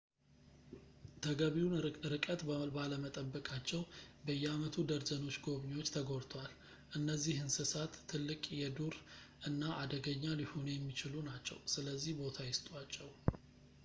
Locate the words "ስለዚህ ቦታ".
11.77-12.39